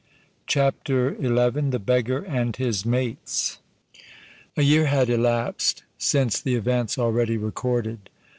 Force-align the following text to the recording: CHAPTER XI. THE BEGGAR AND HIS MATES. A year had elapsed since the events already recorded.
CHAPTER 0.47 1.15
XI. 1.21 1.69
THE 1.69 1.77
BEGGAR 1.77 2.23
AND 2.27 2.55
HIS 2.55 2.87
MATES. 2.87 3.59
A 4.57 4.63
year 4.63 4.87
had 4.87 5.11
elapsed 5.11 5.83
since 5.99 6.41
the 6.41 6.55
events 6.55 6.97
already 6.97 7.37
recorded. 7.37 8.09